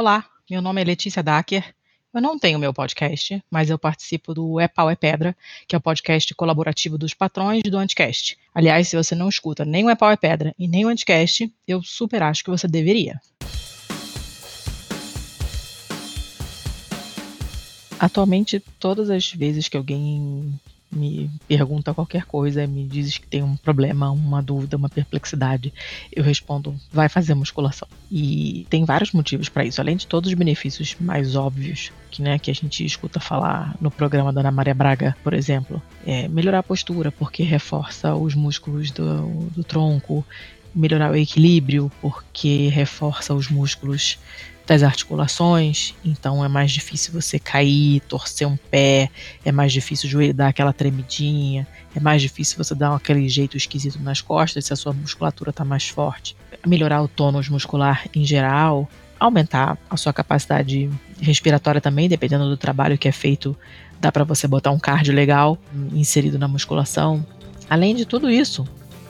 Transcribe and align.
Olá, 0.00 0.24
meu 0.48 0.62
nome 0.62 0.80
é 0.80 0.84
Letícia 0.84 1.24
Dacker. 1.24 1.74
Eu 2.14 2.22
não 2.22 2.38
tenho 2.38 2.56
meu 2.56 2.72
podcast, 2.72 3.42
mas 3.50 3.68
eu 3.68 3.76
participo 3.76 4.32
do 4.32 4.60
É 4.60 4.68
Pau 4.68 4.88
é 4.88 4.94
Pedra, 4.94 5.36
que 5.66 5.74
é 5.74 5.78
o 5.78 5.80
podcast 5.80 6.32
colaborativo 6.36 6.96
dos 6.96 7.14
patrões 7.14 7.64
do 7.64 7.76
Anticast. 7.76 8.38
Aliás, 8.54 8.86
se 8.86 8.94
você 8.94 9.16
não 9.16 9.28
escuta 9.28 9.64
nem 9.64 9.84
o 9.84 9.90
É 9.90 9.96
Pau 9.96 10.08
é 10.08 10.16
Pedra 10.16 10.54
e 10.56 10.68
nem 10.68 10.86
o 10.86 10.88
Anticast, 10.88 11.52
eu 11.66 11.82
super 11.82 12.22
acho 12.22 12.44
que 12.44 12.50
você 12.50 12.68
deveria. 12.68 13.20
Atualmente, 17.98 18.62
todas 18.78 19.10
as 19.10 19.32
vezes 19.32 19.68
que 19.68 19.76
alguém 19.76 20.60
me 20.98 21.30
pergunta 21.46 21.94
qualquer 21.94 22.24
coisa, 22.24 22.66
me 22.66 22.84
diz 22.84 23.18
que 23.18 23.26
tem 23.26 23.42
um 23.42 23.56
problema, 23.56 24.10
uma 24.10 24.42
dúvida, 24.42 24.76
uma 24.76 24.88
perplexidade, 24.88 25.72
eu 26.12 26.22
respondo: 26.24 26.74
vai 26.92 27.08
fazer 27.08 27.34
musculação. 27.34 27.88
E 28.10 28.66
tem 28.68 28.84
vários 28.84 29.12
motivos 29.12 29.48
para 29.48 29.64
isso, 29.64 29.80
além 29.80 29.96
de 29.96 30.06
todos 30.06 30.28
os 30.28 30.34
benefícios 30.34 30.96
mais 31.00 31.36
óbvios 31.36 31.92
que, 32.10 32.22
né, 32.22 32.38
que 32.38 32.50
a 32.50 32.54
gente 32.54 32.84
escuta 32.84 33.20
falar 33.20 33.76
no 33.80 33.90
programa 33.90 34.32
da 34.32 34.40
Ana 34.40 34.50
Maria 34.50 34.74
Braga, 34.74 35.16
por 35.22 35.32
exemplo. 35.32 35.80
É 36.06 36.26
melhorar 36.28 36.60
a 36.60 36.62
postura, 36.62 37.12
porque 37.12 37.42
reforça 37.42 38.14
os 38.14 38.34
músculos 38.34 38.90
do, 38.90 39.50
do 39.54 39.62
tronco, 39.62 40.24
melhorar 40.74 41.10
o 41.10 41.16
equilíbrio, 41.16 41.90
porque 42.00 42.68
reforça 42.68 43.34
os 43.34 43.48
músculos 43.48 44.18
das 44.66 44.82
articulações, 44.82 45.94
então 46.04 46.44
é 46.44 46.48
mais 46.48 46.70
difícil 46.70 47.10
você 47.10 47.38
cair, 47.38 48.00
torcer 48.00 48.46
um 48.46 48.56
pé, 48.70 49.08
é 49.42 49.50
mais 49.50 49.72
difícil 49.72 50.10
dar 50.34 50.48
aquela 50.48 50.74
tremidinha, 50.74 51.66
é 51.96 52.00
mais 52.00 52.20
difícil 52.20 52.62
você 52.62 52.74
dar 52.74 52.94
aquele 52.94 53.26
jeito 53.30 53.56
esquisito 53.56 53.98
nas 53.98 54.20
costas 54.20 54.66
se 54.66 54.72
a 54.74 54.76
sua 54.76 54.92
musculatura 54.92 55.50
está 55.50 55.64
mais 55.64 55.88
forte. 55.88 56.36
Melhorar 56.66 57.02
o 57.02 57.08
tônus 57.08 57.48
muscular 57.48 58.06
em 58.14 58.26
geral, 58.26 58.86
aumentar 59.18 59.78
a 59.88 59.96
sua 59.96 60.12
capacidade 60.12 60.90
respiratória 61.18 61.80
também, 61.80 62.06
dependendo 62.06 62.46
do 62.46 62.56
trabalho 62.56 62.98
que 62.98 63.08
é 63.08 63.12
feito, 63.12 63.56
dá 63.98 64.12
para 64.12 64.22
você 64.22 64.46
botar 64.46 64.70
um 64.70 64.78
cardio 64.78 65.14
legal 65.14 65.56
inserido 65.92 66.38
na 66.38 66.46
musculação. 66.46 67.24
Além 67.70 67.96
de 67.96 68.04
tudo 68.04 68.30
isso, 68.30 68.66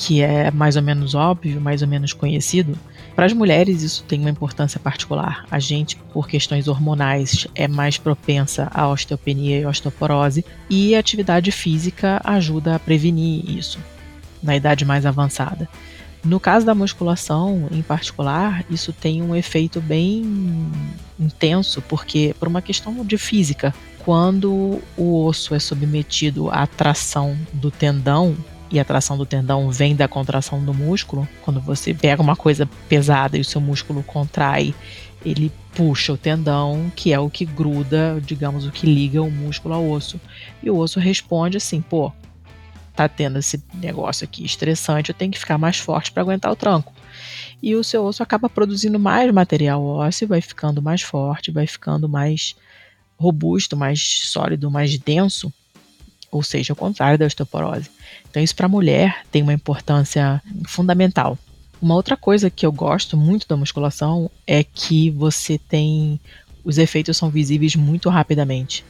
que 0.00 0.22
é 0.22 0.50
mais 0.50 0.76
ou 0.76 0.82
menos 0.82 1.14
óbvio, 1.14 1.60
mais 1.60 1.82
ou 1.82 1.88
menos 1.88 2.14
conhecido, 2.14 2.74
para 3.14 3.26
as 3.26 3.34
mulheres, 3.34 3.82
isso 3.82 4.02
tem 4.04 4.18
uma 4.18 4.30
importância 4.30 4.80
particular. 4.80 5.44
A 5.50 5.58
gente, 5.58 5.94
por 5.94 6.26
questões 6.26 6.68
hormonais, 6.68 7.46
é 7.54 7.68
mais 7.68 7.98
propensa 7.98 8.70
à 8.72 8.88
osteopenia 8.88 9.60
e 9.60 9.66
osteoporose, 9.66 10.42
e 10.70 10.94
a 10.94 10.98
atividade 10.98 11.52
física 11.52 12.18
ajuda 12.24 12.76
a 12.76 12.78
prevenir 12.78 13.44
isso 13.50 13.78
na 14.42 14.56
idade 14.56 14.86
mais 14.86 15.04
avançada. 15.04 15.68
No 16.24 16.40
caso 16.40 16.64
da 16.64 16.74
musculação, 16.74 17.68
em 17.70 17.82
particular, 17.82 18.64
isso 18.70 18.94
tem 18.94 19.20
um 19.20 19.36
efeito 19.36 19.82
bem 19.82 20.24
intenso, 21.18 21.82
porque 21.82 22.34
por 22.40 22.48
uma 22.48 22.62
questão 22.62 23.04
de 23.04 23.18
física, 23.18 23.74
quando 23.98 24.80
o 24.96 25.24
osso 25.26 25.54
é 25.54 25.58
submetido 25.58 26.50
à 26.50 26.66
tração 26.66 27.36
do 27.52 27.70
tendão, 27.70 28.34
e 28.70 28.78
a 28.78 28.84
tração 28.84 29.18
do 29.18 29.26
tendão 29.26 29.70
vem 29.70 29.96
da 29.96 30.06
contração 30.06 30.64
do 30.64 30.72
músculo, 30.72 31.28
quando 31.42 31.60
você 31.60 31.92
pega 31.92 32.22
uma 32.22 32.36
coisa 32.36 32.68
pesada 32.88 33.36
e 33.36 33.40
o 33.40 33.44
seu 33.44 33.60
músculo 33.60 34.02
contrai, 34.02 34.74
ele 35.24 35.52
puxa 35.74 36.12
o 36.12 36.16
tendão, 36.16 36.90
que 36.94 37.12
é 37.12 37.18
o 37.18 37.28
que 37.28 37.44
gruda, 37.44 38.20
digamos, 38.24 38.64
o 38.64 38.70
que 38.70 38.86
liga 38.86 39.20
o 39.20 39.30
músculo 39.30 39.74
ao 39.74 39.88
osso. 39.90 40.20
E 40.62 40.70
o 40.70 40.76
osso 40.76 41.00
responde 41.00 41.56
assim: 41.56 41.80
pô, 41.80 42.12
tá 42.94 43.08
tendo 43.08 43.38
esse 43.38 43.62
negócio 43.74 44.24
aqui 44.24 44.44
estressante, 44.44 45.10
eu 45.10 45.14
tenho 45.14 45.32
que 45.32 45.38
ficar 45.38 45.58
mais 45.58 45.78
forte 45.78 46.12
para 46.12 46.22
aguentar 46.22 46.52
o 46.52 46.56
tranco. 46.56 46.92
E 47.62 47.74
o 47.74 47.84
seu 47.84 48.04
osso 48.04 48.22
acaba 48.22 48.48
produzindo 48.48 48.98
mais 48.98 49.30
material 49.32 49.84
ósseo, 49.84 50.28
vai 50.28 50.40
ficando 50.40 50.80
mais 50.80 51.02
forte, 51.02 51.50
vai 51.50 51.66
ficando 51.66 52.08
mais 52.08 52.54
robusto, 53.18 53.76
mais 53.76 54.00
sólido, 54.00 54.70
mais 54.70 54.96
denso 54.96 55.52
ou 56.30 56.42
seja, 56.42 56.72
o 56.72 56.76
contrário 56.76 57.18
da 57.18 57.26
osteoporose. 57.26 57.90
Então, 58.30 58.42
isso 58.42 58.54
para 58.54 58.66
a 58.66 58.68
mulher 58.68 59.22
tem 59.30 59.42
uma 59.42 59.52
importância 59.52 60.40
fundamental. 60.66 61.38
Uma 61.80 61.94
outra 61.94 62.16
coisa 62.16 62.50
que 62.50 62.64
eu 62.64 62.72
gosto 62.72 63.16
muito 63.16 63.48
da 63.48 63.56
musculação 63.56 64.30
é 64.46 64.62
que 64.62 65.10
você 65.10 65.58
tem. 65.58 66.20
Os 66.62 66.78
efeitos 66.78 67.16
são 67.16 67.30
visíveis 67.30 67.74
muito 67.74 68.08
rapidamente. 68.08 68.84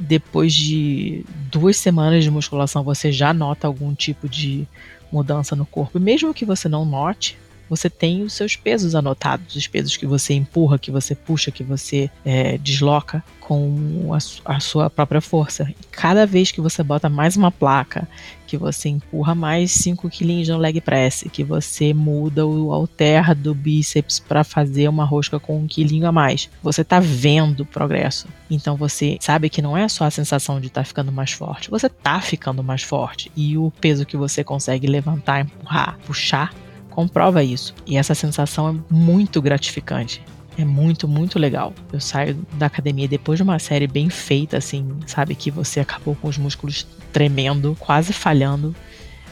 Depois 0.00 0.52
de 0.52 1.24
duas 1.50 1.76
semanas 1.76 2.24
de 2.24 2.30
musculação, 2.30 2.82
você 2.82 3.12
já 3.12 3.34
nota 3.34 3.66
algum 3.66 3.94
tipo 3.94 4.28
de 4.28 4.66
mudança 5.12 5.54
no 5.54 5.66
corpo. 5.66 5.98
E 5.98 6.00
mesmo 6.00 6.32
que 6.32 6.46
você 6.46 6.68
não 6.68 6.86
note, 6.86 7.36
você 7.72 7.88
tem 7.88 8.22
os 8.22 8.34
seus 8.34 8.54
pesos 8.54 8.94
anotados, 8.94 9.56
os 9.56 9.66
pesos 9.66 9.96
que 9.96 10.04
você 10.04 10.34
empurra, 10.34 10.78
que 10.78 10.90
você 10.90 11.14
puxa, 11.14 11.50
que 11.50 11.64
você 11.64 12.10
é, 12.22 12.58
desloca 12.58 13.24
com 13.40 14.10
a, 14.12 14.18
a, 14.54 14.60
sua 14.60 14.90
própria 14.90 15.22
força. 15.22 15.66
E 15.70 15.86
cada 15.90 16.26
vez 16.26 16.52
que 16.52 16.60
você 16.60 16.82
bota 16.82 17.08
mais 17.08 17.34
uma 17.34 17.50
placa, 17.50 18.06
que 18.46 18.58
você 18.58 18.90
empurra 18.90 19.34
mais 19.34 19.70
5 19.70 20.10
quilinhos 20.10 20.48
no 20.48 20.58
leg 20.58 20.82
press, 20.82 21.24
que 21.32 21.42
você 21.42 21.94
muda 21.94 22.46
o 22.46 22.74
alter 22.74 23.34
do 23.34 23.54
bíceps 23.54 24.18
para 24.18 24.44
fazer 24.44 24.86
uma 24.88 25.06
rosca 25.06 25.40
com 25.40 25.58
um 25.58 25.66
quilinho 25.66 26.06
a 26.06 26.12
mais, 26.12 26.50
você 26.62 26.82
está 26.82 27.00
vendo 27.00 27.60
o 27.60 27.66
progresso. 27.66 28.28
Então 28.50 28.76
você 28.76 29.16
sabe 29.18 29.48
que 29.48 29.62
não 29.62 29.74
é 29.74 29.88
só 29.88 30.04
a 30.04 30.10
sensação 30.10 30.60
de 30.60 30.66
estar 30.66 30.82
tá 30.82 30.84
ficando 30.84 31.10
mais 31.10 31.32
forte, 31.32 31.70
você 31.70 31.86
está 31.86 32.20
ficando 32.20 32.62
mais 32.62 32.82
forte. 32.82 33.32
E 33.34 33.56
o 33.56 33.72
peso 33.80 34.04
que 34.04 34.18
você 34.18 34.44
consegue 34.44 34.86
levantar, 34.86 35.40
empurrar, 35.40 35.98
puxar, 36.06 36.54
comprova 36.92 37.42
isso. 37.42 37.74
E 37.86 37.96
essa 37.96 38.14
sensação 38.14 38.68
é 38.68 38.94
muito 38.94 39.40
gratificante. 39.40 40.22
É 40.56 40.64
muito, 40.64 41.08
muito 41.08 41.38
legal. 41.38 41.72
Eu 41.92 41.98
saio 41.98 42.36
da 42.52 42.66
academia 42.66 43.08
depois 43.08 43.38
de 43.38 43.42
uma 43.42 43.58
série 43.58 43.86
bem 43.86 44.10
feita, 44.10 44.58
assim, 44.58 44.86
sabe? 45.06 45.34
Que 45.34 45.50
você 45.50 45.80
acabou 45.80 46.14
com 46.14 46.28
os 46.28 46.36
músculos 46.36 46.86
tremendo, 47.12 47.76
quase 47.80 48.12
falhando. 48.12 48.74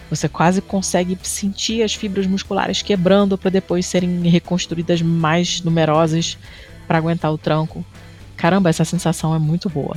Você 0.08 0.28
quase 0.28 0.60
consegue 0.60 1.16
sentir 1.22 1.82
as 1.82 1.94
fibras 1.94 2.26
musculares 2.26 2.82
quebrando 2.82 3.36
para 3.36 3.50
depois 3.50 3.86
serem 3.86 4.22
reconstruídas 4.22 5.02
mais 5.02 5.60
numerosas 5.60 6.36
para 6.88 6.98
aguentar 6.98 7.32
o 7.32 7.38
tranco. 7.38 7.84
Caramba, 8.36 8.70
essa 8.70 8.84
sensação 8.84 9.34
é 9.34 9.38
muito 9.38 9.68
boa. 9.68 9.96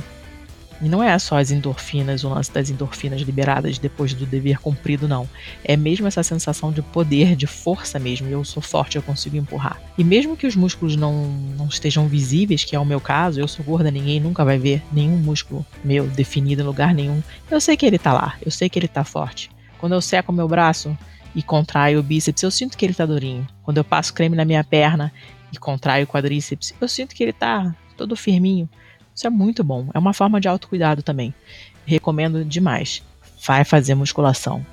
E 0.84 0.88
não 0.88 1.02
é 1.02 1.18
só 1.18 1.38
as 1.38 1.50
endorfinas, 1.50 2.24
o 2.24 2.28
lance 2.28 2.52
das 2.52 2.68
endorfinas 2.68 3.22
liberadas 3.22 3.78
depois 3.78 4.12
do 4.12 4.26
dever 4.26 4.58
cumprido, 4.58 5.08
não. 5.08 5.26
É 5.64 5.78
mesmo 5.78 6.06
essa 6.06 6.22
sensação 6.22 6.70
de 6.70 6.82
poder, 6.82 7.34
de 7.34 7.46
força 7.46 7.98
mesmo. 7.98 8.28
Eu 8.28 8.44
sou 8.44 8.62
forte, 8.62 8.96
eu 8.96 9.02
consigo 9.02 9.34
empurrar. 9.34 9.80
E 9.96 10.04
mesmo 10.04 10.36
que 10.36 10.46
os 10.46 10.54
músculos 10.54 10.94
não, 10.94 11.26
não 11.56 11.68
estejam 11.68 12.06
visíveis, 12.06 12.64
que 12.64 12.76
é 12.76 12.78
o 12.78 12.84
meu 12.84 13.00
caso, 13.00 13.40
eu 13.40 13.48
sou 13.48 13.64
gorda, 13.64 13.90
ninguém 13.90 14.20
nunca 14.20 14.44
vai 14.44 14.58
ver 14.58 14.82
nenhum 14.92 15.16
músculo 15.16 15.64
meu 15.82 16.06
definido 16.06 16.60
em 16.60 16.66
lugar 16.66 16.92
nenhum. 16.92 17.22
Eu 17.50 17.62
sei 17.62 17.78
que 17.78 17.86
ele 17.86 17.98
tá 17.98 18.12
lá, 18.12 18.36
eu 18.44 18.50
sei 18.50 18.68
que 18.68 18.78
ele 18.78 18.86
tá 18.86 19.04
forte. 19.04 19.50
Quando 19.78 19.94
eu 19.94 20.02
seco 20.02 20.34
meu 20.34 20.46
braço 20.46 20.94
e 21.34 21.42
contraio 21.42 21.98
o 21.98 22.02
bíceps, 22.02 22.42
eu 22.42 22.50
sinto 22.50 22.76
que 22.76 22.84
ele 22.84 22.92
tá 22.92 23.06
durinho. 23.06 23.46
Quando 23.62 23.78
eu 23.78 23.84
passo 23.84 24.12
creme 24.12 24.36
na 24.36 24.44
minha 24.44 24.62
perna 24.62 25.10
e 25.50 25.56
contraio 25.56 26.04
o 26.04 26.06
quadríceps, 26.06 26.74
eu 26.78 26.88
sinto 26.88 27.14
que 27.14 27.22
ele 27.22 27.32
tá 27.32 27.74
todo 27.96 28.14
firminho. 28.14 28.68
Isso 29.14 29.26
é 29.26 29.30
muito 29.30 29.62
bom. 29.62 29.88
É 29.94 29.98
uma 29.98 30.12
forma 30.12 30.40
de 30.40 30.48
autocuidado 30.48 31.02
também. 31.02 31.32
Recomendo 31.86 32.44
demais. 32.44 33.02
Vai 33.46 33.64
fazer 33.64 33.94
musculação. 33.94 34.64